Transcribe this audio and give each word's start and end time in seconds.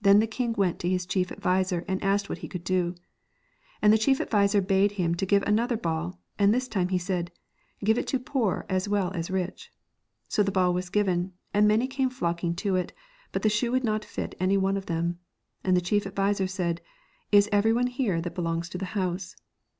Then 0.00 0.20
the 0.20 0.28
king 0.28 0.52
went 0.52 0.78
to 0.78 0.88
his 0.88 1.04
chief 1.04 1.32
adviser 1.32 1.84
and 1.88 2.00
asked 2.00 2.28
what 2.28 2.38
could 2.38 2.52
he 2.52 2.58
do. 2.58 2.94
And 3.82 3.92
the 3.92 3.98
chief 3.98 4.20
adviser 4.20 4.60
bade 4.60 4.92
him 4.92 5.16
to 5.16 5.26
give 5.26 5.42
another 5.42 5.76
ball, 5.76 6.20
and 6.38 6.54
this 6.54 6.68
time 6.68 6.90
he 6.90 6.96
said,' 6.98 7.32
Give 7.84 7.98
it 7.98 8.06
to 8.06 8.20
poor 8.20 8.66
as 8.68 8.88
well 8.88 9.10
as 9.16 9.32
rich.' 9.32 9.72
So 10.28 10.44
the 10.44 10.52
ball 10.52 10.72
was 10.72 10.90
given, 10.90 11.32
and 11.52 11.66
many 11.66 11.88
came 11.88 12.08
flocking 12.08 12.54
to 12.54 12.76
it, 12.76 12.92
but 13.32 13.42
the 13.42 13.48
shoe 13.50 13.72
would 13.72 13.82
not 13.82 14.04
fit 14.04 14.36
any 14.38 14.56
one 14.56 14.76
of 14.76 14.86
them. 14.86 15.18
And 15.64 15.76
the 15.76 15.80
chief 15.80 16.06
adviser 16.06 16.46
said,' 16.46 16.80
Is 17.32 17.48
every 17.50 17.72
one 17.72 17.88
here 17.88 18.20
that 18.20 18.36
belongs 18.36 18.68
to 18.68 18.78
the 18.78 18.84
house 18.94 19.34